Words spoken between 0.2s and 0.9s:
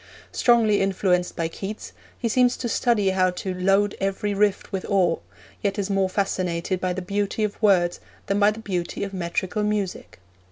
Strongly